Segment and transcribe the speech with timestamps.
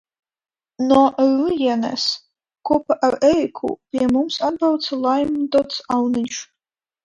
[0.85, 2.07] No Rūjienas,
[2.71, 6.45] kopā ar Ēriku pie mums atbrauca Laimdots Auniņš.